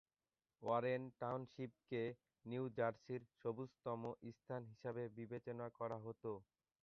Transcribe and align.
Warren 0.63 1.03
টাউনশিপকে 1.19 2.01
New 2.45 2.63
জার্সির 2.77 3.21
সবুজতম 3.35 4.01
স্থান 4.31 4.61
হিসেবে 4.71 5.03
বিবেচনা 5.17 5.67
করা 5.79 5.97
হতো। 6.05 6.31